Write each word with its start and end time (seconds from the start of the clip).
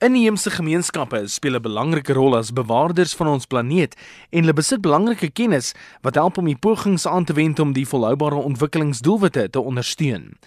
Inheemse 0.00 0.48
gemeenskappe 0.50 1.18
speel 1.28 1.56
'n 1.56 1.62
belangrike 1.62 2.12
rol 2.12 2.36
as 2.36 2.52
bewaarders 2.52 3.12
van 3.14 3.26
ons 3.26 3.44
planeet 3.46 3.94
en 4.30 4.40
hulle 4.40 4.52
besit 4.52 4.80
belangrike 4.80 5.28
kennis 5.28 5.74
wat 6.00 6.14
help 6.14 6.38
om 6.38 6.44
die 6.44 6.56
pogings 6.56 7.06
aan 7.06 7.24
te 7.24 7.32
wend 7.32 7.58
om 7.58 7.72
die 7.72 7.88
volhoubare 7.88 8.34
ontwikkelingsdoelwitte 8.34 9.50
te 9.50 9.60
ondersteun. 9.60 10.38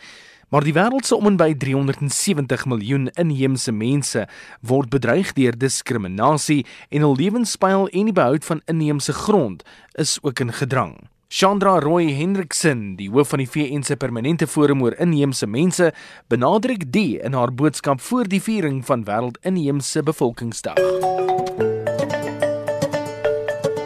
Maar 0.50 0.64
die 0.64 0.74
wêreld 0.74 1.06
se 1.06 1.16
om 1.16 1.26
en 1.26 1.38
by 1.38 1.54
370 1.54 2.66
miljoen 2.66 3.08
inheemse 3.14 3.72
mense 3.72 4.28
word 4.62 4.90
bedreig 4.90 5.34
deur 5.34 5.58
diskriminasie 5.58 6.66
en 6.90 7.02
hul 7.02 7.16
lewenstyl 7.16 7.88
en 7.88 8.06
die 8.06 8.14
behoud 8.14 8.46
van 8.46 8.62
inheemse 8.66 9.14
grond 9.14 9.64
is 9.92 10.18
ook 10.22 10.40
in 10.40 10.54
gedrang. 10.54 10.98
Chandra 11.36 11.80
Roy 11.80 12.12
Hendriksen, 12.14 12.92
die 12.94 13.08
hoof 13.10 13.32
van 13.34 13.42
die 13.42 13.48
VN 13.50 13.82
se 13.82 13.96
permanente 13.98 14.46
forum 14.46 14.84
oor 14.86 14.94
inheemse 15.02 15.48
mense, 15.50 15.88
benadruk 16.30 16.84
die 16.94 17.16
in 17.26 17.34
haar 17.34 17.50
boodskap 17.50 18.04
voor 18.06 18.30
die 18.30 18.38
viering 18.38 18.84
van 18.86 19.02
wêreld 19.08 19.40
inheemse 19.42 20.04
bevolkingsdag. 20.06 20.78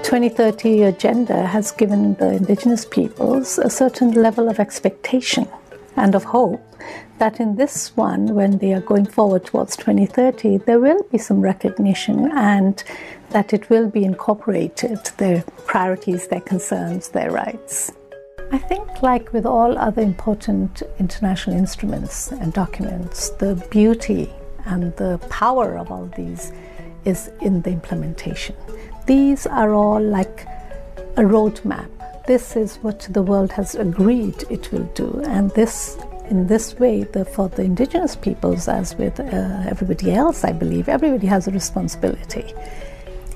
2030 0.10 0.84
agenda 0.90 1.46
has 1.54 1.72
given 1.72 2.18
the 2.20 2.34
indigenous 2.36 2.84
peoples 2.84 3.56
a 3.60 3.70
certain 3.70 4.12
level 4.12 4.52
of 4.52 4.60
expectation 4.60 5.48
and 5.98 6.16
of 6.16 6.24
hope 6.24 6.64
that 7.18 7.40
in 7.40 7.56
this 7.56 7.96
one, 7.98 8.36
when 8.36 8.60
they 8.60 8.74
are 8.74 8.82
going 8.82 9.06
forward 9.06 9.44
towards 9.46 9.76
2030, 9.76 10.58
there 10.60 10.80
will 10.80 11.04
be 11.12 11.18
some 11.18 11.42
recognition 11.42 12.32
and 12.32 12.84
that 13.32 13.54
it 13.54 13.70
will 13.70 13.90
be 13.90 14.04
incorporated, 14.04 15.00
their 15.18 15.44
priorities, 15.66 16.28
their 16.28 16.42
concerns, 16.42 17.10
their 17.10 17.32
rights. 17.32 17.92
I 18.52 18.58
think, 18.58 19.02
like 19.02 19.34
with 19.34 19.46
all 19.46 19.78
other 19.78 20.02
important 20.02 20.84
international 21.00 21.58
instruments 21.58 22.32
and 22.32 22.54
documents, 22.54 23.32
the 23.32 23.56
beauty 23.70 24.30
and 24.66 24.96
the 24.96 25.18
power 25.30 25.78
of 25.78 25.92
all 25.92 26.06
these 26.16 26.54
is 27.04 27.30
in 27.42 27.62
the 27.64 27.72
implementation. 27.72 28.56
These 29.06 29.48
are 29.48 29.74
all 29.74 30.02
like 30.02 30.46
a 31.18 31.22
roadmap. 31.22 31.90
This 32.28 32.58
is 32.58 32.76
what 32.78 33.08
the 33.10 33.24
world 33.24 33.54
has 33.54 33.74
agreed 33.76 34.44
it 34.50 34.70
will 34.74 34.84
do, 34.96 35.22
and 35.26 35.50
this 35.52 35.98
in 36.30 36.48
this 36.48 36.78
way, 36.78 37.04
the, 37.04 37.24
for 37.24 37.48
the 37.48 37.62
indigenous 37.62 38.18
peoples, 38.18 38.68
as 38.68 38.96
with 38.96 39.18
uh, 39.18 39.24
everybody 39.66 40.12
else, 40.12 40.44
I 40.44 40.52
believe, 40.52 40.90
everybody 40.90 41.26
has 41.28 41.48
a 41.48 41.52
responsibility. 41.52 42.54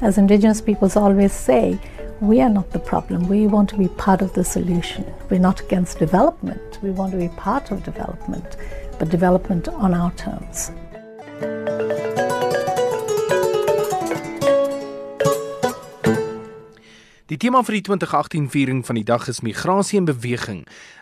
As 0.02 0.17
indigenous 0.17 0.59
peoples 0.59 0.98
always 0.98 1.31
say, 1.31 1.80
we 2.20 2.42
are 2.42 2.50
not 2.50 2.72
the 2.72 2.80
problem. 2.80 3.30
We 3.30 3.48
want 3.48 3.70
to 3.70 3.78
be 3.78 3.88
part 3.88 4.22
of 4.22 4.33
the 4.33 4.44
solution. 4.44 5.05
We're 5.30 5.39
not 5.39 5.61
against 5.61 6.00
development. 6.00 6.80
We 6.83 6.92
want 6.92 7.14
to 7.14 7.17
be 7.17 7.30
part 7.30 7.72
of 7.72 7.83
development, 7.83 8.58
but 9.00 9.08
development 9.08 9.70
on 9.70 9.94
our 9.94 10.11
terms. 10.16 10.72
Tema 17.42 17.64
vir 17.66 17.80
die 17.80 17.86
2018 17.88 18.50
viering 18.53 18.81
van 18.86 19.00
die 19.00 19.06
dag 19.08 19.23
is 19.31 19.39
migrasie 19.42 19.97
en 19.97 20.06
beweging. 20.06 20.59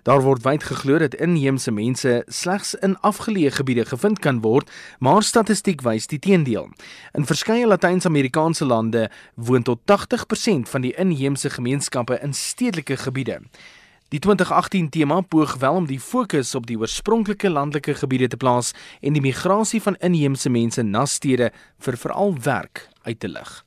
Daar 0.08 0.22
word 0.24 0.46
wyd 0.46 0.64
geglo 0.64 1.02
dat 1.02 1.18
inheemse 1.20 1.72
mense 1.76 2.14
slegs 2.32 2.78
in 2.80 2.96
afgeleë 3.04 3.52
gebiede 3.58 3.84
gevind 3.90 4.22
kan 4.24 4.40
word, 4.40 4.70
maar 5.04 5.24
statistiek 5.24 5.84
wys 5.84 6.08
die 6.08 6.20
teendeel. 6.24 6.70
In 7.12 7.28
verskeie 7.28 7.68
Latyns-Amerikaanse 7.68 8.66
lande 8.66 9.10
woon 9.36 9.68
tot 9.68 9.84
80% 9.92 10.72
van 10.72 10.88
die 10.88 10.94
inheemse 10.96 11.50
gemeenskappe 11.50 12.22
in 12.24 12.34
stedelike 12.34 12.96
gebiede. 13.04 13.42
Die 14.10 14.20
2018 14.24 14.90
tema 14.90 15.20
poog 15.22 15.58
wel 15.60 15.84
om 15.84 15.92
die 15.92 16.00
fokus 16.00 16.56
op 16.56 16.72
die 16.72 16.80
oorspronklike 16.80 17.52
landelike 17.52 18.00
gebiede 18.00 18.32
te 18.32 18.40
plaas 18.40 18.72
en 19.02 19.14
die 19.14 19.22
migrasie 19.22 19.82
van 19.84 20.00
inheemse 20.00 20.50
mense 20.50 20.88
na 20.88 21.04
stede 21.06 21.52
vir 21.84 22.00
veral 22.00 22.38
werk 22.48 22.88
uit 23.04 23.20
te 23.20 23.28
lig. 23.28 23.60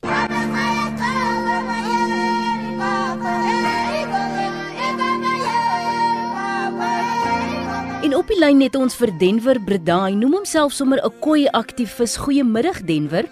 Op 8.23 8.29
die 8.31 8.39
lyn 8.39 8.61
het 8.63 8.75
ons 8.79 8.93
vir 8.95 9.11
Denver 9.19 9.57
Bredai, 9.67 10.13
noem 10.15 10.37
homself 10.37 10.71
sommer 10.71 10.99
'n 11.03 11.11
koei 11.19 11.43
aktivis. 11.51 12.15
Goeiemiddag 12.23 12.79
Denver. 12.87 13.25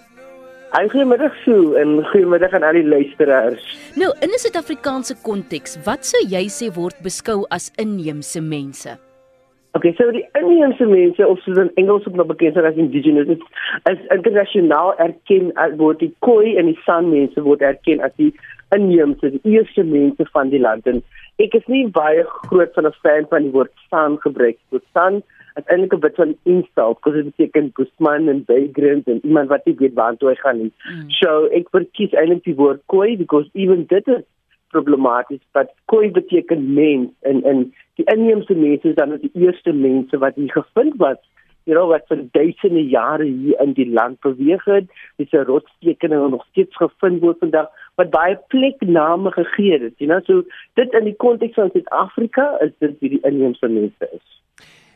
Hy 0.76 0.88
goeiemiddag 0.90 1.34
Sue 1.46 1.80
en 1.80 2.04
goeiemiddag 2.12 2.52
aan 2.54 2.64
al 2.64 2.74
die 2.74 2.84
luisteraars. 2.84 3.64
Nou, 3.96 4.12
in 4.20 4.30
'n 4.30 4.40
Suid-Afrikaanse 4.40 5.16
konteks, 5.24 5.78
wat 5.86 6.06
sou 6.06 6.22
jy 6.28 6.46
sê 6.50 6.74
word 6.74 6.96
beskou 7.04 7.46
as 7.50 7.72
inheemse 7.78 8.42
mense? 8.42 8.98
Okay, 9.74 9.94
so 9.98 10.12
die 10.12 10.26
inheemse 10.36 10.86
mense 10.86 11.28
of 11.28 11.40
soos 11.44 11.58
in 11.58 11.72
Engels 11.80 12.08
ook 12.08 12.16
nog 12.20 12.28
bekend 12.28 12.58
as 12.58 12.76
indigenous 12.76 13.28
is, 13.28 13.44
is 13.92 14.02
internasionaal 14.12 14.98
erken 15.00 15.54
as 15.56 15.78
word 15.80 16.02
die 16.04 16.12
Khoi 16.20 16.58
en 16.60 16.68
die 16.68 16.80
San 16.84 17.08
mense 17.14 17.44
word 17.46 17.64
erken 17.64 18.04
as 18.04 18.12
die 18.20 18.34
inheemse, 18.76 19.32
die 19.32 19.56
eerste 19.56 19.86
mense 19.88 20.28
van 20.34 20.52
die 20.52 20.60
land 20.60 20.90
en 20.92 21.00
ek 21.40 21.56
is 21.56 21.70
nie 21.72 21.86
baie 21.88 22.26
groot 22.50 22.74
van 22.76 22.90
'n 22.90 22.98
fan 23.00 23.30
van 23.32 23.48
die 23.48 23.54
woord 23.56 23.72
San 23.90 24.20
gebruik. 24.26 24.60
Want 24.76 24.84
San 24.94 25.24
is 25.56 25.66
eintlik 25.68 25.94
'n 25.94 26.04
bit 26.04 26.16
van 26.16 26.36
insult 26.44 27.00
because 27.00 27.24
dit 27.24 27.32
beteken 27.32 27.72
Guzman 27.74 28.28
en 28.28 28.44
vagrant 28.48 29.08
en 29.08 29.20
iemand 29.24 29.50
wat 29.50 29.66
nie 29.66 29.76
weet 29.80 29.94
waar 29.94 30.18
toe 30.18 30.30
hy 30.30 30.36
gaan 30.36 30.58
nie. 30.58 30.72
Mm. 30.92 31.10
So 31.10 31.48
ek 31.60 31.72
verkies 31.72 32.14
eintlik 32.14 32.44
die 32.44 32.56
woord 32.56 32.82
Khoi 32.88 33.18
because 33.18 33.50
even 33.54 33.86
dit 33.88 34.08
is 34.08 34.24
problematies, 34.72 35.44
but 35.54 35.72
Khoi 35.92 36.12
beteken 36.12 36.74
mens 36.74 37.12
en 37.22 37.44
en 37.44 37.68
die 38.00 38.08
inheemse 38.14 38.56
mense 38.56 38.90
is 38.90 38.96
dan 38.96 39.18
die 39.22 39.32
eerste 39.34 39.74
mense 39.74 40.18
wat 40.18 40.36
hier 40.36 40.52
gevind 40.52 40.98
was 40.98 41.20
you 41.70 41.76
know 41.76 41.88
wat 41.92 42.08
vir 42.10 42.24
duisende 42.38 42.84
jare 42.90 43.28
hier 43.28 43.60
in 43.64 43.74
die 43.78 43.88
land 43.90 44.20
beweeg 44.26 44.66
het. 44.66 44.90
Dis 45.18 45.32
'n 45.32 45.46
rotstekeninge 45.46 46.30
nog 46.30 46.46
steeds 46.50 46.76
gevind 46.76 47.22
word 47.22 47.40
vandag 47.40 47.70
wat 47.96 48.10
baie 48.10 48.38
plekname 48.48 49.32
gegee 49.32 49.80
het 49.80 49.94
you 49.98 50.10
know. 50.10 50.22
So 50.26 50.44
dit 50.74 50.94
in 50.94 51.04
die 51.04 51.16
konteks 51.16 51.54
van 51.54 51.70
Suid-Afrika 51.72 52.58
is 52.60 52.72
dit 52.80 53.00
wie 53.00 53.10
die 53.10 53.24
inheemse 53.24 53.68
mense 53.68 54.10
is. 54.12 54.28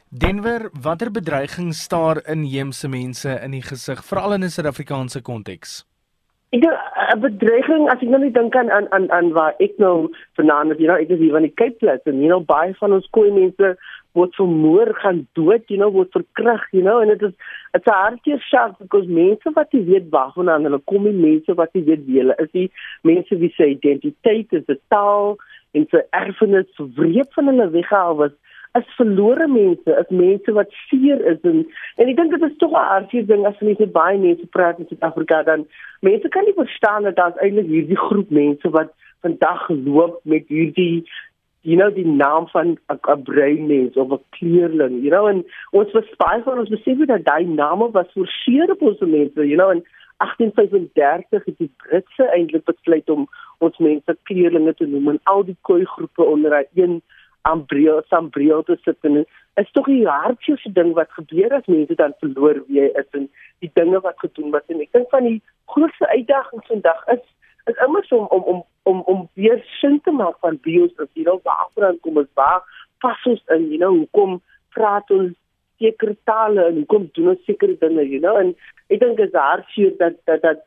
Denver 0.09 0.69
watter 0.81 1.11
bedreiging 1.11 1.73
staar 1.73 2.23
inheemse 2.27 2.87
mense 2.87 3.39
in 3.43 3.51
die 3.51 3.61
gesig 3.61 4.05
veral 4.05 4.33
in 4.33 4.43
'n 4.43 4.49
Suid-Afrikaanse 4.49 5.21
konteks 5.21 5.85
Ek 6.53 6.61
dink 6.61 6.73
'n 7.15 7.19
bedreiging 7.19 7.89
as 7.89 8.01
ek 8.01 8.09
nou 8.09 8.19
net 8.19 8.33
dink 8.33 8.55
aan 8.55 8.71
aan 8.71 8.87
aan 8.91 9.11
aan 9.11 9.31
waar 9.33 9.55
ek 9.59 9.77
nou 9.77 10.11
vanaand 10.37 10.71
is, 10.71 10.79
you 10.79 10.87
know, 10.87 10.95
ek 10.95 11.09
is 11.09 11.19
hier 11.19 11.31
van 11.31 11.41
die 11.47 11.53
Cape 11.53 11.77
Flats 11.79 12.05
en 12.05 12.21
you 12.21 12.29
know 12.29 12.39
baie 12.39 12.73
van 12.79 12.93
ons 12.93 13.09
koei 13.11 13.31
mense 13.31 13.75
word 14.15 14.35
vermoor 14.39 14.93
gaan 15.01 15.25
dood 15.37 15.63
you 15.71 15.77
know 15.79 15.91
word 15.91 16.11
verkrag 16.15 16.63
you 16.71 16.83
know 16.85 17.01
en 17.01 17.11
dit 17.13 17.25
is 17.27 17.33
dit's 17.75 17.89
'n 17.91 17.97
hartjie 18.01 18.39
skerp 18.47 18.77
because 18.79 19.07
mense 19.19 19.53
wat 19.57 19.75
jy 19.75 19.83
weet 19.91 20.07
waarvan 20.15 20.53
hulle 20.67 20.79
kom 20.91 21.03
die 21.09 21.19
mense 21.27 21.57
wat 21.61 21.73
jy 21.73 21.83
weet 21.89 22.05
wie 22.07 22.21
hulle 22.21 22.37
is 22.45 22.51
die 22.59 22.69
mense 23.11 23.39
wie 23.43 23.51
se 23.57 23.69
identiteit 23.75 24.53
is 24.59 24.69
'n 24.69 24.79
taal 24.95 25.37
en 25.73 25.87
se 25.91 26.03
erfenis 26.21 26.71
wreed 26.99 27.33
van 27.35 27.51
hulle 27.51 27.69
weggehaal 27.77 28.15
was 28.23 28.35
as 28.79 28.87
verlore 28.99 29.47
mense 29.47 29.97
as 30.01 30.09
mense 30.09 30.55
wat 30.57 30.73
seer 30.87 31.21
is 31.33 31.41
en 31.51 31.61
en 31.97 32.09
ek 32.11 32.17
dink 32.19 32.33
dit 32.35 32.47
is 32.49 32.57
tog 32.63 32.73
'n 32.75 32.89
hartjie 32.91 33.25
ding 33.31 33.45
as 33.49 33.61
mense 33.67 33.87
baie 33.99 34.17
mense 34.25 34.47
praat 34.57 34.79
in 34.79 34.89
Suid-Afrika 34.89 35.43
dan 35.49 35.67
mense 36.09 36.33
kan 36.35 36.45
nie 36.45 36.57
verstaan 36.59 37.07
dat 37.07 37.15
daar's 37.15 37.39
eintlik 37.45 37.71
hierdie 37.75 38.01
groep 38.07 38.29
mense 38.41 38.69
wat 38.77 38.91
vandag 39.27 39.69
loop 39.69 40.19
met 40.23 40.47
hierdie 40.47 41.05
you 41.65 41.77
know 41.77 41.89
die 41.89 42.07
naam 42.07 42.47
van 42.53 42.77
'n 42.93 43.23
bruin 43.23 43.67
mens 43.67 43.97
of 43.97 44.11
'n 44.11 44.23
kleurling 44.37 44.95
you 45.03 45.11
know 45.15 45.27
en 45.27 45.45
ons 45.71 45.91
was 45.91 46.15
baie 46.17 46.41
van 46.43 46.59
ons 46.59 46.75
besef 46.77 47.05
dat 47.05 47.25
daai 47.25 47.45
name 47.45 47.91
was 47.91 48.11
vir 48.13 48.27
seer 48.43 48.71
op 48.71 48.81
ons 48.81 48.99
mense 48.99 49.47
you 49.51 49.57
know 49.57 49.69
en 49.75 49.83
1835 50.17 51.45
het 51.45 51.57
die 51.57 51.71
Britse 51.83 52.25
eintlik 52.35 52.63
besluit 52.63 53.09
om 53.09 53.27
ons 53.57 53.77
mense 53.77 54.17
kleurlinge 54.23 54.73
te 54.73 54.85
noem 54.85 55.09
en 55.09 55.19
al 55.23 55.43
die 55.43 55.57
koi 55.61 55.83
groepe 55.85 56.23
onder 56.23 56.65
een 56.73 57.01
ambreel 57.51 58.01
sambreel 58.09 58.63
te 58.67 58.77
sit 58.83 59.09
en 59.09 59.23
is 59.61 59.71
tog 59.77 59.87
die 59.91 60.03
hartjie 60.07 60.73
ding 60.77 60.93
wat 60.97 61.11
gebeur 61.17 61.53
as 61.57 61.69
mense 61.71 61.95
dan 62.01 62.15
verloor 62.23 62.61
wie 62.67 62.81
jy 62.81 62.89
is 63.01 63.09
en 63.19 63.29
die 63.63 63.71
dinge 63.79 64.01
wat 64.07 64.19
gedoen 64.23 64.51
word 64.55 64.73
en 64.73 64.83
ek 64.85 64.93
dink 64.97 65.09
van 65.13 65.29
die 65.29 65.39
grootste 65.73 66.09
uitdagings 66.13 66.71
vandag 66.73 67.07
is 67.17 67.23
is 67.71 67.77
immers 67.85 68.09
om 68.09 68.25
om 68.37 68.43
om 68.53 68.63
om 68.83 69.01
om 69.11 69.29
weer 69.33 69.61
sin 69.81 70.01
te 70.01 70.11
maak 70.11 70.37
van 70.39 70.59
bios 70.67 70.93
as 71.01 71.09
jy 71.13 71.25
nou 71.25 71.39
waarvoor 71.43 71.87
dan 71.87 71.99
kom 72.01 72.21
ons 72.21 72.33
waar 72.39 72.61
pas 73.01 73.25
ons 73.31 73.41
in? 73.55 73.67
You 73.71 73.79
know 73.81 73.93
hoekom 73.95 74.37
praat 74.77 75.11
ons 75.15 75.33
sekere 75.81 76.15
tale 76.29 76.67
en 76.69 76.77
hoekom 76.81 77.09
doen 77.17 77.33
ons 77.33 77.45
sekere 77.49 77.77
dinge 77.81 78.05
you 78.11 78.21
know? 78.21 78.37
En 78.41 78.53
ek 78.93 79.01
dink 79.01 79.21
is 79.25 79.33
hartseer 79.33 79.95
dat 80.01 80.19
dat 80.29 80.45
dat 80.45 80.61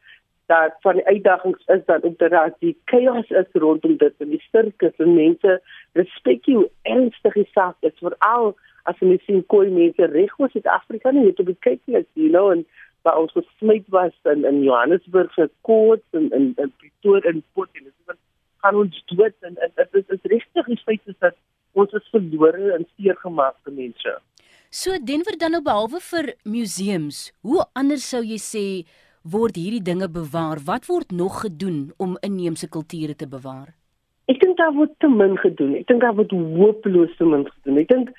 dat 0.49 0.77
van 0.85 0.97
die 0.99 1.07
uitdagings 1.07 1.65
is 1.75 1.85
dat 1.87 2.05
op 2.09 2.19
dat 2.19 2.57
die 2.65 2.77
chaos 2.91 3.29
is 3.29 3.51
rondom 3.53 3.97
dit 4.01 4.15
en 4.25 4.31
die 4.33 4.43
sirkus 4.51 4.97
en 5.05 5.15
mense 5.15 5.59
respek 5.99 6.49
jy 6.49 6.63
ernstig 6.89 7.37
die 7.37 7.49
saak 7.53 7.89
is 7.91 7.97
veral 8.01 8.55
as 8.91 9.01
jy 9.05 9.19
sien 9.27 9.43
koei 9.53 9.69
mense 9.73 10.09
reg 10.13 10.33
oor 10.41 10.53
Suid-Afrika 10.53 11.13
net 11.13 11.41
op 11.43 11.51
kyk 11.67 11.83
net 11.95 12.09
you 12.15 12.31
know 12.33 12.49
en 12.55 12.65
waar 13.07 13.21
ons 13.21 13.35
gesluit 13.37 13.85
was 13.95 14.17
in 14.33 14.47
in 14.49 14.63
Johannesburg 14.65 15.35
se 15.35 15.51
koort 15.69 16.05
en 16.21 16.31
in 16.39 16.53
in 16.57 16.73
Pretoria 16.81 17.33
en 17.33 17.43
Port 17.53 17.71
Elizabeth 17.73 18.21
gaan 18.65 18.81
ons 18.85 19.03
dood 19.13 19.37
en 19.51 19.61
dit 19.61 20.01
is 20.01 20.17
is 20.17 20.31
regtig 20.33 20.73
die 20.73 20.81
feit 20.85 21.13
is 21.13 21.19
dat 21.27 21.37
ons 21.73 21.93
is 21.93 22.09
verlore 22.15 22.73
en 22.75 22.87
seer 22.97 23.17
gemaakte 23.25 23.71
mense. 23.71 24.17
So 24.71 24.97
Denver 25.11 25.37
dan 25.41 25.55
nou 25.57 25.63
behalwe 25.65 26.01
vir 26.05 26.33
museums, 26.45 27.29
hoe 27.41 27.63
anders 27.79 28.09
sou 28.09 28.21
jy 28.25 28.41
sê 28.43 28.65
word 29.23 29.57
hierdie 29.57 29.83
dinge 29.83 30.09
bewaar? 30.09 30.59
Wat 30.65 30.87
word 30.87 31.11
nog 31.11 31.41
gedoen 31.41 31.93
om 31.97 32.17
inheemse 32.21 32.69
kulture 32.69 33.17
te 33.17 33.29
bewaar? 33.29 33.75
Ek 34.29 34.41
dink 34.41 34.57
daar 34.57 34.75
word 34.77 34.93
te 34.99 35.09
min 35.09 35.39
gedoen. 35.41 35.75
Ek 35.79 35.87
dink 35.89 36.03
daar 36.05 36.15
word 36.15 36.33
hopeloos 36.33 37.15
te 37.17 37.25
min 37.25 37.47
gedoen. 37.49 37.79
Ek 37.81 37.89
dink 37.89 38.11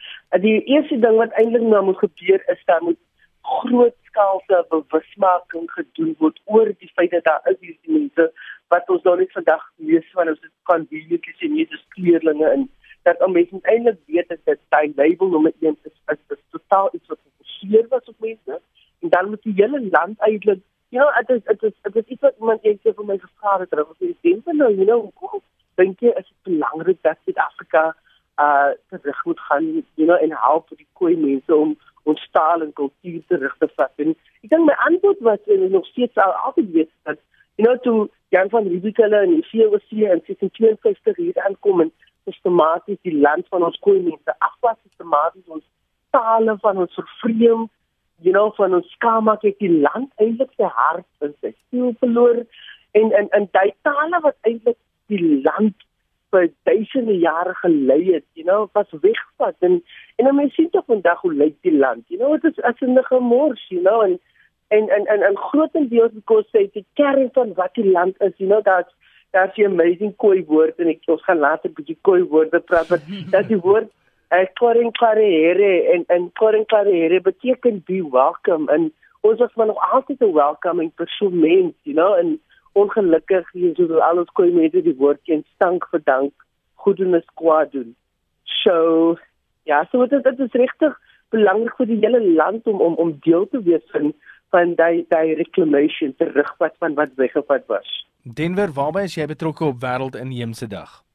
die 0.41 0.57
eerste 0.65 0.97
ding 0.97 1.19
wat 1.21 1.35
eintlik 1.41 1.67
nou 1.67 1.83
moet 1.91 2.01
gebeur 2.01 2.41
is 2.49 2.63
dat 2.65 2.81
moet 2.81 2.97
grootskaalse 3.49 4.65
bewusmaking 4.69 5.67
gedoen 5.71 6.15
word 6.19 6.39
oor 6.45 6.71
die 6.81 6.91
feit 6.95 7.11
dat 7.15 7.25
daar 7.27 7.51
is 7.51 7.57
hierdie 7.59 7.95
mense 7.97 8.25
wat 8.73 8.89
ons 8.93 9.05
nou 9.07 9.15
net 9.19 9.31
vandag 9.37 9.63
lees 9.91 10.09
van 10.17 10.31
ons 10.33 10.43
kan 10.69 10.85
hierdie 10.93 11.35
sien 11.41 11.55
hier 11.57 11.77
is 11.77 11.85
kleurlinge 11.95 12.51
en 12.55 12.67
dat 13.07 13.21
om 13.25 13.33
mense 13.37 13.61
eintlik 13.73 13.99
weet 14.11 14.29
dat 14.33 14.41
dit 14.51 14.61
sy 14.73 14.83
label 15.01 15.33
nommer 15.35 15.53
1 15.71 15.77
is 15.89 15.95
is, 16.13 16.21
is 16.35 16.43
totaal 16.57 16.91
iets 16.93 17.13
wat 17.13 17.21
gefokuseer 17.23 17.87
was 17.95 18.11
op 18.13 18.27
mense 18.27 18.59
en 18.99 19.13
dan 19.15 19.31
moet 19.33 19.47
die 19.47 19.57
hele 19.61 19.81
land 19.89 20.27
eintlik 20.29 20.61
ja 20.89 21.05
dit 21.27 21.37
is 21.37 21.43
dit 21.43 21.63
is 21.63 21.73
dit 21.81 21.95
is 22.03 22.11
iets 22.13 22.21
wat 22.21 22.35
iemand 22.39 22.63
eendag 22.63 22.95
vir 22.95 23.05
my 23.05 23.17
gevra 23.17 23.57
het 23.59 23.69
terug 23.69 23.89
of 23.89 24.05
jy 24.05 24.15
dink 24.21 24.45
nou 24.61 24.69
you 24.73 24.85
know 24.85 25.11
hoe 25.15 25.41
dink 25.81 25.99
jy 26.03 26.13
is 26.21 26.27
dit 26.27 26.39
belangrik 26.51 27.01
dat 27.07 27.17
Suid-Afrika 27.23 27.83
uh 28.45 28.71
terug 28.89 29.25
moet 29.25 29.39
gaan 29.39 29.69
you 29.73 30.07
know 30.07 30.17
en 30.23 30.35
help 30.47 30.69
die 30.75 30.87
koei 30.99 31.15
mense 31.17 31.55
om 31.55 31.77
ons 32.03 32.27
taal 32.31 32.61
en 32.65 32.73
kultuur 32.73 33.21
terug 33.27 33.55
te 33.59 33.67
vat. 33.75 33.91
En 34.03 34.13
ek 34.43 34.51
dink 34.53 34.65
my 34.67 34.75
antwoord 34.87 35.19
was 35.27 35.51
en 35.55 35.65
nog 35.71 35.87
steeds 35.91 36.21
al 36.23 36.35
altyd 36.47 36.71
weet 36.77 36.91
dat 37.09 37.19
you 37.59 37.67
know 37.67 37.77
toe 37.85 38.09
Jan 38.29 38.49
van 38.49 38.67
Riebeeck 38.67 39.01
hulle 39.01 39.23
in 39.25 39.35
die 39.35 39.47
VOC 39.49 39.91
in 39.91 40.21
1952 40.27 41.17
hier 41.17 41.41
aankom 41.47 41.81
en 41.85 41.91
sistematies 42.29 43.01
die 43.07 43.15
land 43.17 43.47
van 43.53 43.65
ons 43.67 43.79
koei 43.85 43.99
mense 43.99 44.35
afwas 44.37 44.77
sistematies 44.85 45.55
ons 45.57 45.65
tale 46.15 46.57
van 46.65 46.77
ons 46.85 46.99
vervreem 46.99 47.67
you 48.21 48.33
know 48.33 48.51
van 48.55 48.73
ons 48.73 48.91
skamaak 48.97 49.41
het 49.41 49.59
die 49.59 49.71
land 49.71 50.11
eintlik 50.15 50.51
sy 50.57 50.69
hart 50.79 51.07
en 51.25 51.35
sy 51.41 51.53
siel 51.69 51.93
verloor. 51.99 52.43
En 52.91 53.11
en 53.19 53.29
en 53.37 53.47
daai 53.51 53.73
tale 53.81 54.19
wat 54.25 54.37
eintlik 54.41 54.77
die 55.07 55.41
land 55.43 55.75
vir 56.29 56.49
duisende 56.69 57.15
jare 57.17 57.53
gelei 57.61 58.01
het, 58.13 58.25
you 58.37 58.45
know, 58.45 58.67
was 58.77 58.91
wegvat 59.01 59.55
en 59.65 59.79
en 60.15 60.25
dan 60.25 60.35
mens 60.35 60.53
sien 60.53 60.69
tog 60.69 60.85
vandag 60.85 61.21
hoe 61.21 61.33
lyk 61.33 61.55
die 61.65 61.77
land. 61.77 62.03
You 62.07 62.19
know, 62.21 62.37
dit 62.41 62.57
is 62.57 62.63
as 62.63 62.81
'n 62.81 63.03
gemors, 63.09 63.65
you 63.69 63.81
know, 63.81 64.01
en 64.01 64.19
en 64.67 64.89
en 64.89 65.05
en, 65.05 65.21
en 65.23 65.37
grootendeels 65.37 66.13
because 66.13 66.47
sê 66.51 66.69
die 66.71 66.85
kern 66.93 67.29
van 67.33 67.53
wat 67.53 67.73
die 67.73 67.91
land 67.91 68.21
is, 68.21 68.33
you 68.37 68.49
know, 68.49 68.63
dat 68.63 68.93
daar's 69.31 69.57
'n 69.57 69.65
amazing 69.65 70.15
koi 70.15 70.45
woord 70.45 70.79
en 70.79 70.87
ek 70.87 71.01
ons 71.05 71.23
gaan 71.23 71.39
later 71.39 71.69
'n 71.69 71.73
bietjie 71.73 71.97
koi 72.01 72.23
woorde 72.23 72.59
praat, 72.59 72.89
dat 73.35 73.47
die 73.47 73.61
woord 73.67 73.91
uh, 74.31 74.45
koring 74.59 74.91
karere 74.97 75.71
en 75.93 76.03
en 76.07 76.31
koring 76.41 76.65
karere 76.65 77.21
beteken 77.21 77.83
be 77.85 78.01
welcome 78.11 78.71
en 78.71 78.91
ons 79.21 79.39
was 79.39 79.55
maar 79.55 79.67
nog 79.67 79.91
altyd 79.91 80.21
'n 80.21 80.33
welcoming 80.33 80.91
persoon 80.95 81.39
mens, 81.39 81.73
you 81.83 81.95
know, 81.95 82.13
en 82.13 82.39
ongelukkig 82.71 83.51
hier 83.51 83.75
so 83.75 83.99
al 83.99 84.17
ons 84.17 84.31
koei 84.37 84.51
mense 84.51 84.81
die 84.81 84.95
woord 84.95 85.19
ken 85.23 85.43
stank 85.55 85.87
verdank 85.91 86.33
goedenis 86.75 87.25
kwaad 87.33 87.71
doen. 87.71 87.95
So 88.43 89.17
ja, 89.63 89.87
so 89.91 90.05
dit 90.05 90.23
dit 90.23 90.39
is 90.39 90.51
regtig 90.51 90.99
belangrik 91.29 91.75
vir 91.77 91.85
die 91.85 91.99
hele 92.01 92.21
land 92.21 92.67
om 92.67 92.81
om 92.81 92.95
om 92.95 93.17
deel 93.25 93.47
te 93.49 93.61
wees 93.63 93.85
van 93.91 94.13
van 94.49 94.75
daai 94.75 95.05
daai 95.09 95.33
reclamation 95.33 96.15
terugvat 96.15 96.75
van 96.79 96.93
wat 96.93 97.13
weggevat 97.15 97.65
was. 97.67 97.89
Denver, 98.23 98.71
waarby 98.73 99.05
is 99.09 99.15
jy 99.15 99.25
betrokke 99.25 99.65
op 99.65 99.83
wêreld 99.83 100.15
inheemse 100.15 100.67
dag? 100.67 101.08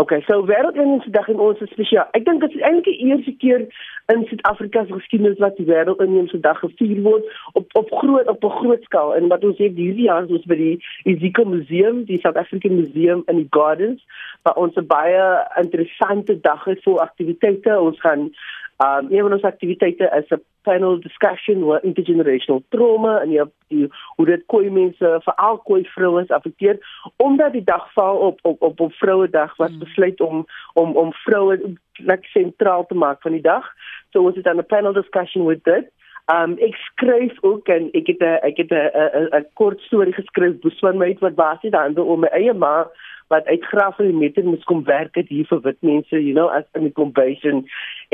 Okay, 0.00 0.24
so 0.26 0.46
wêreldinheemse 0.46 1.10
dag 1.10 1.26
in 1.28 1.40
ons 1.44 1.58
is 1.60 1.68
spesiaal. 1.74 2.06
Ek 2.16 2.22
dink 2.24 2.40
dit 2.40 2.54
is 2.56 2.62
eintlik 2.64 2.86
die 2.88 3.10
eerste 3.10 3.34
keer 3.42 3.66
in 4.08 4.22
Suid-Afrika 4.30 4.86
se 4.86 4.94
geskiedenis 4.96 5.42
wat 5.44 5.58
die 5.60 5.66
wêreldinheemse 5.68 6.40
dag 6.40 6.56
gevier 6.62 7.02
word 7.04 7.26
op 7.60 7.76
op 7.76 7.92
groot 7.98 8.30
op 8.32 8.46
'n 8.48 8.54
groot 8.62 8.86
skaal. 8.88 9.12
En 9.18 9.28
wat 9.28 9.44
ons 9.44 9.58
het 9.60 9.76
hierdie 9.76 10.08
jaar 10.08 10.24
is 10.24 10.32
ons 10.38 10.46
by 10.48 10.56
die 10.56 10.80
Ezekiel 11.04 11.52
Museum, 11.52 12.04
die 12.08 12.20
South 12.22 12.40
African 12.40 12.80
Museum 12.80 13.22
in 13.26 13.42
die 13.42 13.50
Gardens, 13.50 14.00
waar 14.42 14.56
ons 14.56 14.80
'n 14.80 14.86
baie 14.86 15.26
interessante 15.64 16.40
dag 16.40 16.64
het 16.64 16.80
vir 16.82 16.96
aktiwiteite. 17.04 17.80
Ons 17.80 18.00
gaan 18.00 18.32
Um 18.80 19.06
een 19.10 19.20
van 19.20 19.32
ons 19.32 19.42
aktiwiteite 19.42 20.04
is 20.16 20.28
'n 20.28 20.42
panel 20.62 21.00
discussion 21.00 21.64
oor 21.64 21.78
intergenerational 21.82 22.62
trauma 22.68 23.20
en 23.20 23.28
die, 23.28 23.42
die 23.68 23.88
hoe 24.16 24.26
dit 24.26 24.42
koei 24.46 24.70
mense 24.70 25.20
veral 25.22 25.58
koei 25.58 25.84
vrouens 25.84 26.30
affekteer 26.30 26.78
omdat 27.16 27.52
die 27.52 27.64
dag 27.64 27.92
val 27.92 28.16
op 28.16 28.38
op 28.42 28.62
op, 28.62 28.80
op 28.80 28.92
Vrouedag 28.92 29.56
wat 29.56 29.70
hmm. 29.70 29.78
besluit 29.78 30.20
om 30.20 30.46
om 30.72 30.96
om 30.96 31.12
vroue 31.12 31.76
net 32.02 32.24
sentraal 32.24 32.86
te 32.86 32.94
maak 32.94 33.20
van 33.22 33.32
die 33.32 33.42
dag. 33.42 33.72
So 34.10 34.22
ons 34.22 34.36
het 34.36 34.44
dan 34.44 34.56
'n 34.56 34.66
panel 34.66 34.92
discussion 34.92 35.46
with 35.46 35.64
dit. 35.64 35.90
Um 36.34 36.56
ek 36.58 36.74
skryf 36.74 37.36
ook 37.40 37.68
en 37.68 37.88
ek 37.92 38.06
het 38.06 38.20
'n 38.20 38.38
ek 38.42 38.56
het 38.56 38.70
'n 38.70 39.36
'n 39.36 39.46
kort 39.54 39.80
storie 39.80 40.12
geskryf 40.12 40.60
Boesman 40.60 40.98
my 40.98 41.16
wat 41.20 41.34
basies 41.34 41.72
handel 41.72 42.04
om 42.04 42.20
my 42.20 42.28
eie 42.28 42.54
ma 42.54 42.90
wat 43.30 43.46
uitgraaf 43.46 43.98
in 44.02 44.08
die 44.10 44.20
meter 44.20 44.44
moes 44.44 44.64
kom 44.66 44.80
werk 44.84 45.14
het 45.14 45.28
hier 45.30 45.46
vir 45.46 45.60
wit 45.66 45.76
mense, 45.86 46.18
you 46.18 46.32
know, 46.34 46.48
as 46.50 46.66
in 46.78 46.88
die 46.88 46.96
convention. 46.96 47.60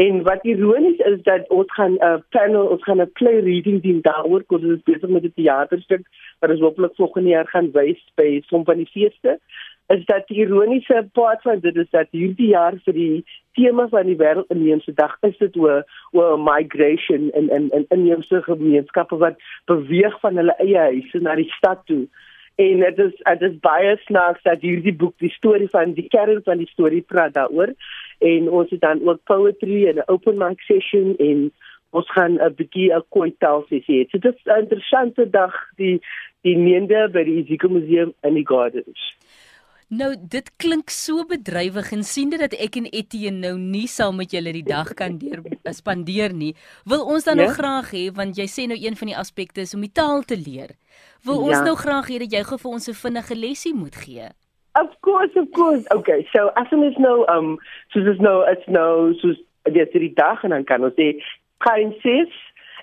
En 0.03 0.19
wat 0.27 0.45
ironies 0.45 1.01
is 1.11 1.23
dat 1.29 1.49
ons 1.59 1.73
gaan 1.79 1.95
'n 1.97 2.05
uh, 2.09 2.19
panel, 2.37 2.67
ons 2.75 2.85
gaan 2.85 3.01
'n 3.01 3.13
play 3.21 3.39
reading 3.47 3.81
doen 3.83 4.01
daaroor, 4.09 4.45
kos 4.45 4.67
ons 4.73 4.85
besig 4.91 5.09
met 5.09 5.25
'n 5.25 5.33
teaterstuk 5.41 6.05
wat 6.41 6.51
ons 6.51 6.61
hopelik 6.61 6.95
volgende 7.01 7.29
jaar 7.29 7.49
gaan 7.49 7.71
wys 7.73 8.03
by 8.15 8.43
som 8.47 8.65
van 8.65 8.77
die 8.77 8.93
feeste. 8.93 9.39
Is 9.89 10.05
dat 10.05 10.29
die 10.29 10.37
ironiese 10.45 11.09
part 11.13 11.43
van 11.43 11.61
dit 11.61 11.77
is 11.77 11.91
dat 11.91 12.09
hierdie 12.11 12.49
jaar 12.49 12.75
vir 12.85 12.95
die 12.95 13.25
tema 13.55 13.89
van 13.89 14.07
die 14.07 14.17
wêreldinheemse 14.17 14.95
dag 14.95 15.17
is 15.21 15.39
dit 15.39 15.57
oor 15.57 15.85
oor 16.13 16.39
migration 16.39 17.31
en 17.31 17.49
en 17.49 17.71
en 17.71 17.87
inheemse 17.89 18.43
gemeenskappe 18.43 19.17
wat 19.17 19.37
beweeg 19.65 20.21
van 20.21 20.37
hulle 20.37 20.57
eie 20.59 20.79
huise 20.79 21.19
na 21.19 21.35
die 21.35 21.53
stad 21.57 21.87
toe. 21.87 22.07
En 22.57 22.81
dit 22.81 22.99
is 22.99 23.17
dit 23.23 23.43
is 23.51 23.59
baie 23.61 23.97
snaaks 24.05 24.43
dat 24.43 24.63
hierdie 24.65 24.95
boek 24.97 25.19
die 25.21 25.31
storie 25.31 25.69
van 25.69 25.93
die 25.93 26.07
kern 26.09 26.41
van 26.45 26.63
die 26.63 26.69
storie 26.71 27.03
praat 27.03 27.35
daaroor 27.35 27.75
en 28.25 28.49
ons 28.49 28.71
het 28.73 28.81
dan 28.81 29.03
ook 29.09 29.21
poetry 29.29 29.83
en 29.89 29.99
'n 30.01 30.09
open 30.13 30.39
mic 30.41 30.61
session 30.61 31.17
en 31.17 31.53
ons 31.91 32.13
gaan 32.13 32.39
'n 32.41 32.55
bietjie 32.55 32.93
'n 32.93 33.05
kwotaal 33.09 33.65
sessie 33.69 33.99
hê. 33.99 34.09
So 34.11 34.19
dit 34.19 34.35
is 34.35 34.45
'n 34.45 34.63
interessante 34.63 35.31
dag 35.31 35.55
die 35.77 36.01
die 36.41 36.57
neende 36.57 37.09
by 37.13 37.25
die 37.25 37.37
Ezekiel 37.43 37.71
Museum 37.71 38.15
in 38.23 38.35
die 38.35 38.47
Gardens. 38.47 39.17
Nou 39.89 40.09
dit 40.19 40.49
klink 40.59 40.91
so 40.91 41.23
bedrywig 41.31 41.93
en 41.95 42.01
sien 42.03 42.31
dit 42.33 42.41
dat 42.43 42.55
ek 42.59 42.75
en 42.81 42.89
Etienne 42.91 43.39
nou 43.39 43.53
nie 43.55 43.87
saam 43.87 44.17
met 44.19 44.33
julle 44.35 44.51
die 44.51 44.65
dag 44.67 44.89
kan 44.99 45.15
deur 45.21 45.45
spandeer 45.71 46.35
nie. 46.35 46.57
Wil 46.91 47.05
ons 47.07 47.25
dan 47.25 47.39
ja? 47.39 47.47
nog 47.47 47.55
graag 47.55 47.93
hê 47.95 48.09
want 48.11 48.35
jy 48.35 48.49
sê 48.51 48.67
nou 48.67 48.79
een 48.83 48.99
van 48.99 49.13
die 49.13 49.17
aspekte 49.17 49.63
is 49.63 49.77
om 49.79 49.85
die 49.87 49.93
taal 49.95 50.27
te 50.27 50.35
leer. 50.35 50.75
Wil 51.23 51.39
ons 51.39 51.55
ja. 51.55 51.63
nou 51.63 51.77
graag 51.79 52.11
hê 52.11 52.19
dat 52.25 52.35
jy 52.35 52.43
gou 52.51 52.59
vir 52.59 52.71
ons 52.73 52.89
'n 52.89 52.99
vinnige 52.99 53.37
lesie 53.39 53.75
moet 53.75 53.95
gee? 53.95 54.27
Of 54.75 54.91
course, 55.07 55.39
of 55.39 55.47
course. 55.55 55.87
Okay, 55.95 56.27
so 56.35 56.51
as 56.59 56.67
ons 56.73 56.91
is 56.91 56.99
nou 56.99 57.23
um 57.31 57.55
soos 57.95 58.11
is 58.11 58.19
nou 58.19 58.43
it's 58.51 58.67
nou 58.67 59.15
soos 59.23 59.39
dit 59.71 59.95
is 59.95 60.01
die 60.01 60.15
dag 60.15 60.43
en 60.43 60.51
dan 60.51 60.65
kan 60.65 60.83
ons 60.83 60.99
sê 60.99 61.15
princess 61.63 62.35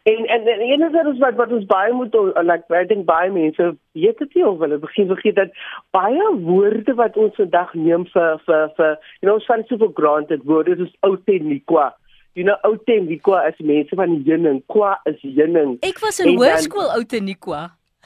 en 0.04 0.26
en 0.36 0.48
en 0.48 0.62
een 0.62 0.86
is 0.88 0.92
dit 0.92 1.18
wat 1.18 1.36
wat 1.40 1.52
ons 1.52 1.66
baie 1.66 1.94
moet 1.94 2.16
like 2.44 2.80
I 2.82 2.86
think 2.86 3.06
baie 3.06 3.32
mense 3.32 3.76
weet 3.92 4.18
dit 4.18 4.36
nie 4.36 4.46
of 4.48 4.60
hulle 4.60 4.78
begin 4.78 5.08
vergeet 5.08 5.36
dat 5.36 5.52
baie 5.96 6.30
woorde 6.44 6.94
wat 7.00 7.18
ons 7.18 7.36
vandag 7.40 7.74
neem 7.74 8.06
vir 8.14 8.40
vir 8.46 8.72
vir 8.78 8.96
you 9.22 9.28
know 9.30 9.40
some 9.48 9.64
super 9.68 9.92
granted 10.02 10.44
woorde 10.46 10.76
soos 10.78 10.96
authentikwa 11.00 11.92
You 12.36 12.44
know 12.44 12.58
authentikwa 12.66 13.44
is 13.48 13.60
mense 13.62 13.96
van 13.96 14.10
die 14.10 14.24
heuning, 14.26 14.64
kwa 14.66 14.96
is 15.06 15.20
heuning. 15.22 15.76
Ek 15.86 16.00
was 16.02 16.18
in 16.20 16.32
hoërskool 16.34 16.88
authentikwa. 16.96 17.60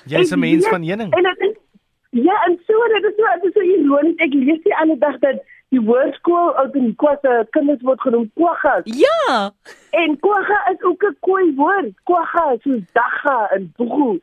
Jy's 0.04 0.34
'n 0.36 0.39
mens 0.39 0.68
van 0.68 0.84
heuning. 0.84 1.13
En 1.16 1.24
dit 1.24 1.56
Ja, 2.12 2.36
en 2.48 2.60
so 2.68 2.74
dit 2.94 3.04
is 3.04 3.16
so 3.16 3.24
dit 3.42 3.44
is 3.46 3.54
so 3.54 3.62
ironies. 3.62 4.16
Ek 4.24 4.34
lees 4.34 4.62
die 4.63 4.75
ander 4.75 5.00
dag 5.00 5.20
dat 5.20 5.42
die 5.70 5.82
woordskool 5.82 6.54
uit 6.56 6.76
in 6.80 6.96
Kwasa 6.96 7.44
kinders 7.56 7.82
word 7.84 8.02
genoem 8.02 8.30
kwagga. 8.40 8.82
Ja. 8.84 9.52
En 9.90 10.20
kwagga 10.20 10.60
is 10.72 10.82
ook 10.82 11.04
'n 11.04 11.18
koei 11.20 11.56
woord. 11.56 11.94
Kwagga 12.04 12.56
soos 12.64 12.84
dagga 12.92 13.50
en 13.56 13.74
boegu. 13.76 14.20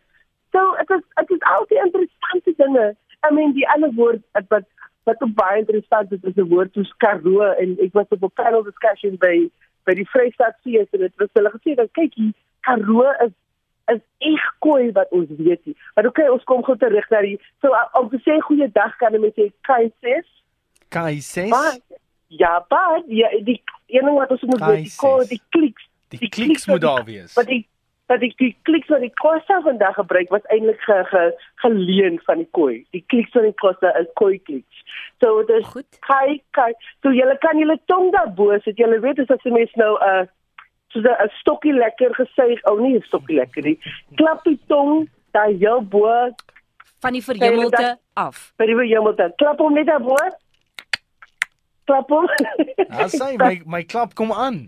So 0.53 0.77
dit 0.79 0.91
is 0.91 1.03
dit 1.15 1.31
is 1.31 1.41
al 1.41 1.65
die 1.69 1.79
interessante 1.79 2.53
dinge. 2.57 2.97
I 3.29 3.35
mean 3.35 3.53
die 3.53 3.69
ander 3.69 3.93
woord 3.93 4.23
wat 4.49 4.65
wat 5.05 5.23
ook 5.23 5.35
baie 5.35 5.59
interessant 5.59 6.13
is 6.13 6.23
is 6.23 6.37
'n 6.37 6.49
woord 6.49 6.73
soos 6.73 6.93
karoo 6.97 7.43
en 7.43 7.77
ek 7.79 7.93
was 7.93 8.09
op 8.09 8.23
'n 8.23 8.31
panel 8.35 8.63
discussion 8.63 9.17
by 9.17 9.51
by 9.85 9.95
die 9.95 10.09
Vrystaat 10.09 10.57
Fees 10.63 10.89
en 10.91 11.01
dit 11.01 11.13
was 11.17 11.29
hulle 11.33 11.51
gesê 11.51 11.75
dat 11.75 11.93
kyk 11.93 12.15
hier 12.15 12.33
karoo 12.61 13.11
is 13.27 13.33
is 13.93 14.01
ek 14.19 14.45
koei 14.59 14.93
wat 14.93 15.11
ons 15.11 15.29
weet 15.37 15.65
nie. 15.65 15.77
Maar 15.95 16.07
okay, 16.07 16.29
ons 16.29 16.45
kom 16.45 16.63
gou 16.65 16.77
terug 16.77 17.11
na 17.11 17.21
die 17.21 17.41
so 17.61 17.69
om 17.93 18.09
te 18.09 18.21
sê 18.25 18.41
goeie 18.41 18.69
dag 18.73 18.97
kan 18.97 19.21
mense 19.21 19.51
sê 20.01 20.23
kaises. 20.95 21.51
Kaises. 21.51 22.03
Ja, 22.37 22.65
maar 22.69 23.03
ja, 23.07 23.29
die 23.45 23.63
een 23.87 24.05
ding 24.05 24.19
wat 24.19 24.31
ons 24.31 24.43
moet 24.43 24.65
weet, 24.65 24.89
die 24.89 24.93
ko, 24.97 25.13
die 25.29 25.41
kliks, 25.49 25.89
die, 26.09 26.19
die 26.19 26.29
kliks 26.29 26.67
moet 26.67 26.81
daar 26.81 27.05
wees. 27.05 27.33
Wat 27.39 27.47
die 27.47 27.63
wat 28.07 28.21
die, 28.21 28.33
die 28.37 28.53
kliks 28.69 28.91
wat 28.93 29.01
die 29.01 29.13
kosse 29.17 29.57
vandag 29.65 29.95
gebruik 29.97 30.29
was 30.29 30.45
eintlik 30.53 30.81
ge, 30.85 30.97
ge, 31.09 31.23
geleen 31.63 32.19
van 32.27 32.43
die 32.43 32.49
koi. 32.57 32.83
Die 32.93 33.05
kliks 33.09 33.33
van 33.33 33.47
die 33.49 33.55
kosse 33.63 33.93
is 34.01 34.11
koi 34.21 34.37
kliks. 34.45 34.83
So 35.25 35.45
dit 35.49 35.63
is 35.63 36.01
kai 36.05 36.43
kai. 36.59 36.73
So 37.01 37.15
jy 37.17 37.29
kan 37.45 37.61
julle 37.61 37.79
tong 37.89 38.11
daar 38.13 38.33
bo 38.37 38.53
sit. 38.65 38.81
Jy 38.81 39.01
weet 39.05 39.23
as 39.25 39.47
jy 39.47 39.55
mens 39.55 39.73
nou 39.81 39.95
'n 39.97 40.11
uh, 40.11 40.27
so 40.93 41.01
'n 41.01 41.31
stokkie 41.41 41.73
lekker 41.73 42.15
gesuig, 42.21 42.61
ou 42.71 42.81
nie 42.81 42.97
'n 42.99 43.07
stokkie 43.09 43.41
lekker 43.41 43.63
nie. 43.63 43.79
Klap 44.21 44.45
die 44.45 44.61
tong 44.69 45.09
daai 45.33 45.57
heel 45.57 45.81
bo 45.81 46.35
van 47.05 47.13
die 47.13 47.25
verhemelte 47.25 47.99
af. 48.13 48.53
by 48.57 48.67
die 48.67 48.77
hemelte. 48.77 49.33
Klap 49.37 49.59
hom 49.59 49.75
net 49.77 49.87
daarbo. 49.87 50.17
Klap 51.88 52.11
hom. 52.12 52.29
Sê 53.12 53.35
my 53.41 53.61
my 53.67 53.83
klap 53.85 54.14
kom 54.19 54.33
aan. 54.33 54.64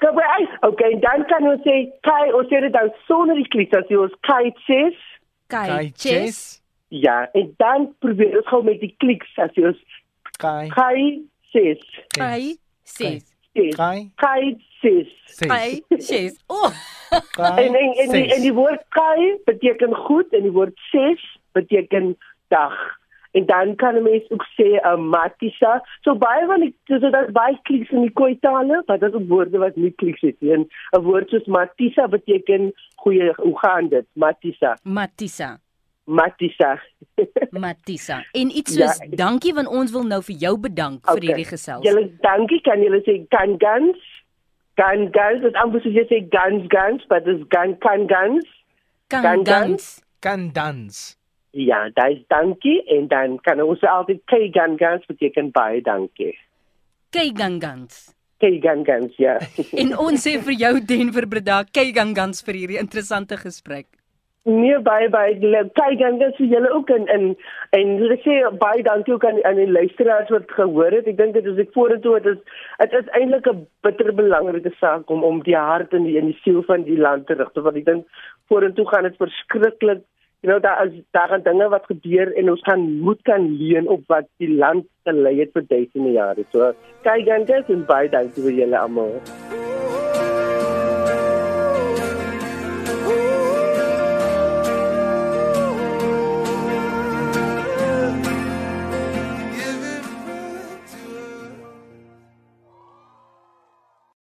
Klap 0.00 0.16
hy 0.18 0.28
uit. 0.38 0.54
Okay, 0.70 0.96
dan 1.02 1.24
kan 1.30 1.46
ons 1.50 1.62
sê 1.66 1.76
kai, 2.06 2.32
ons 2.36 2.48
sê 2.50 2.62
dit 2.64 2.72
dan 2.74 2.90
sonder 3.06 3.38
die 3.38 3.48
kliks 3.52 3.76
as 3.76 3.90
jy 3.92 4.00
ons 4.00 4.16
kai 4.26 4.50
sê. 4.66 4.80
Kai 5.50 5.90
chess. 5.90 6.02
chess. 6.02 6.40
Ja, 6.90 7.28
en 7.38 7.52
dan 7.62 7.90
probeer 8.02 8.40
ons 8.40 8.48
gou 8.50 8.62
met 8.66 8.80
die 8.82 8.94
kliks 9.02 9.30
as 9.42 9.52
jy 9.58 9.68
ons 9.70 9.82
Kai. 10.40 10.70
kai 10.72 11.20
sê. 11.52 11.76
Kai 12.16 12.56
chess. 12.86 13.26
Sê. 13.54 13.66
Kai. 13.76 14.08
Kai 14.22 14.54
sê. 14.80 14.94
Kai 15.44 15.82
chess. 15.98 16.38
Oh, 16.48 16.70
Kai. 17.36 17.52
En 17.66 17.74
en 17.74 17.92
en 18.04 18.14
die, 18.14 18.24
en 18.34 18.42
die 18.42 18.54
woord 18.56 18.82
kai 18.96 19.36
beteken 19.46 19.94
goed 20.06 20.32
en 20.34 20.46
die 20.48 20.54
woord 20.54 20.74
ses 20.90 21.22
beteken 21.58 22.14
dag. 22.54 22.74
En 23.32 23.46
dan 23.46 23.74
kan 23.76 23.94
'n 23.96 24.02
mens 24.02 24.30
ook 24.30 24.44
sê 24.58 24.66
'n 24.66 24.86
uh, 24.86 24.96
matisa. 24.98 25.82
So 26.02 26.14
baie 26.14 26.46
van 26.46 26.60
die 26.60 26.74
so 26.84 26.98
dat 26.98 27.32
baie 27.32 27.58
kliks 27.62 27.90
in 27.90 28.00
die 28.00 28.12
Khoi 28.12 28.38
tale, 28.40 28.82
wat 28.86 29.00
dit 29.00 29.14
op 29.14 29.28
woorde 29.28 29.58
wat 29.58 29.76
nie 29.76 29.90
kliks 29.90 30.20
het 30.20 30.36
nie. 30.40 30.52
'n 30.56 31.02
woord 31.02 31.28
soos 31.28 31.46
matisa 31.46 32.06
beteken 32.08 32.72
goeie 32.96 33.32
hoe 33.36 33.58
gaan 33.58 33.88
dit? 33.88 34.06
Matisa. 34.12 34.76
Matisa. 34.82 35.58
Matisa. 36.04 36.80
Matisa. 37.50 38.24
En 38.32 38.50
iets 38.56 38.74
soos 38.74 38.98
Ja. 38.98 39.06
dankie 39.10 39.54
want 39.54 39.68
ons 39.68 39.90
wil 39.90 40.02
nou 40.06 40.22
vir 40.22 40.36
jou 40.36 40.58
bedank 40.58 41.06
vir 41.06 41.20
hierdie 41.20 41.44
gesels. 41.44 41.84
Julle 41.86 42.10
dankie 42.20 42.60
kan 42.60 42.82
julle 42.82 43.00
sê 43.06 43.26
kan 43.28 43.54
gans. 43.58 43.98
Kan 44.74 45.08
gans, 45.12 45.40
dit 45.42 45.54
amper 45.54 45.80
soos 45.80 45.92
jy 45.92 46.04
sê 46.08 46.26
gans 46.30 46.64
gans, 46.68 47.04
but 47.08 47.24
dis 47.24 47.42
gan 47.48 47.78
kan 47.78 48.08
gans. 48.08 48.46
kan 49.08 49.22
kan- 49.22 49.44
gans. 49.46 50.02
kan 50.20 50.50
dans. 50.52 51.16
Ja, 51.50 51.88
daai 51.94 52.24
dankie 52.30 52.78
en 52.94 53.08
dan 53.10 53.38
kan 53.42 53.60
ons 53.62 53.82
altyd 53.82 54.22
kei 54.30 54.50
gan 54.54 54.76
gans 54.78 55.06
beteken 55.10 55.50
baie 55.50 55.82
dankie. 55.82 56.36
Kei 57.10 57.30
gangans. 57.34 58.14
Kei 58.38 58.60
gan 58.62 58.84
gans 58.86 59.16
ja. 59.18 59.38
En 59.82 59.96
ons 59.98 60.26
sê 60.26 60.36
vir 60.38 60.54
jou 60.60 60.74
Denver 60.80 61.26
Breda, 61.26 61.64
kei 61.66 61.90
gangans 61.96 62.44
vir 62.46 62.60
hierdie 62.60 62.78
interessante 62.78 63.36
gesprek. 63.40 63.88
Nee 64.48 64.78
baie 64.86 65.08
baie 65.12 65.34
leuk. 65.42 65.72
Kei 65.74 65.98
gan 65.98 66.20
gans 66.22 66.38
vir 66.38 66.52
julle 66.54 66.70
ook 66.76 66.92
en 66.94 67.10
en 67.16 67.26
en 67.76 67.90
ek 68.14 68.22
sê 68.24 68.38
baie 68.62 68.86
dankie 68.86 69.16
ook 69.16 69.26
aan 69.26 69.42
aan 69.50 69.58
die 69.58 69.66
luisteraars 69.68 70.30
wat 70.30 70.54
gehoor 70.60 70.94
het. 70.96 71.10
Ek 71.10 71.18
dink 71.18 71.34
dit 71.34 71.50
is 71.50 71.58
ek 71.66 71.74
vorentoe 71.74 72.14
dit 72.20 72.30
is 72.36 72.62
dit 72.78 72.96
is 73.02 73.10
eintlik 73.18 73.50
'n 73.50 73.66
bitter 73.82 74.14
belangrike 74.22 74.72
saak 74.78 75.10
om 75.10 75.26
om 75.32 75.42
die 75.50 75.58
hart 75.58 75.92
en 75.98 76.06
die 76.06 76.16
en 76.22 76.30
die 76.30 76.38
siel 76.46 76.62
van 76.70 76.86
die 76.86 76.96
land 76.96 77.26
te 77.26 77.36
want 77.36 77.76
ek 77.76 77.84
dink 77.90 78.06
vorentoe 78.48 78.86
gaan 78.86 79.10
dit 79.10 79.18
verskriklik 79.18 80.06
You 80.42 80.48
know 80.52 80.62
daar 80.62 80.86
is 80.86 81.02
daar 81.10 81.28
gaan 81.28 81.42
dinge 81.42 81.68
wat 81.68 81.84
gebeur 81.84 82.36
en 82.36 82.50
ons 82.50 82.62
gaan 82.62 82.98
moed 82.98 83.22
kan 83.22 83.56
leen 83.56 83.88
op 83.88 84.00
wat 84.06 84.24
die 84.36 84.54
land 84.54 84.86
gelei 85.04 85.36
het 85.40 85.52
vir 85.52 85.66
duisende 85.68 86.12
jare. 86.16 86.44
So 86.52 86.72
kyk 87.04 87.26
dan 87.26 87.44
dit 87.44 87.74
en 87.76 87.84
baie 87.92 88.08
dankie 88.08 88.48
vir 88.48 88.56
julle 88.62 88.78
almal. 88.78 89.20